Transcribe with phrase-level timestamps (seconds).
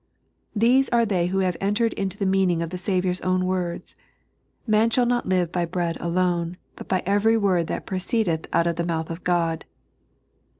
[0.55, 3.93] These are they who have entered into the meaning of the Saviour's own words:"
[4.65, 8.77] Man shall not live hy bread alone, but by every word that proceedeth out of
[8.77, 9.63] the mouth of God."